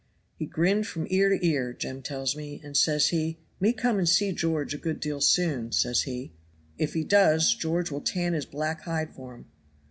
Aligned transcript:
"He 0.39 0.47
grinned 0.47 0.87
from 0.87 1.05
ear 1.11 1.29
to 1.29 1.45
ear, 1.45 1.73
Jem 1.73 2.01
tells 2.01 2.35
me; 2.35 2.59
and 2.63 2.75
says 2.75 3.09
he, 3.09 3.37
'Me 3.59 3.71
come 3.71 3.99
and 3.99 4.09
see 4.09 4.31
George 4.31 4.73
a 4.73 4.79
good 4.79 4.99
deal 4.99 5.21
soon,' 5.21 5.71
says 5.71 6.01
he." 6.01 6.31
"If 6.79 6.95
he 6.95 7.03
does, 7.03 7.53
George 7.53 7.91
will 7.91 8.01
tan 8.01 8.33
his 8.33 8.47
black 8.47 8.81
hide 8.81 9.13
for 9.13 9.35
him." 9.35 9.45